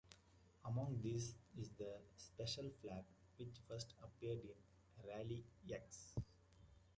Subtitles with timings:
[0.65, 3.03] Among these is the "special flag"
[3.37, 6.15] which first appeared in "Rally-X".